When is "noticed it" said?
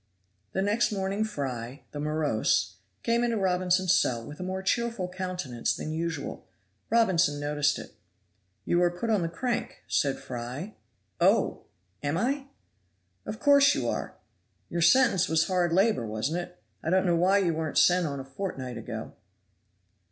7.39-7.93